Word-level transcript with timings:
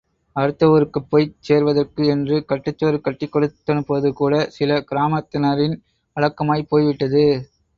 அடுத்த 0.35 0.69
ஊருக்குப் 0.69 1.09
போய்ச் 1.09 1.35
சேர்வதற்கு 1.39 2.05
என்று 2.05 2.45
கட்டுச் 2.45 2.79
சோறு 2.79 3.01
கட்டிக் 3.01 3.33
கொடுத்தனுப்புவது 3.35 4.11
கூட, 4.13 4.33
சில 4.49 4.79
கிராமத்தினரின் 4.91 5.77
வழக்கமாய்ப் 6.17 6.69
போய்விட்டது. 6.69 7.25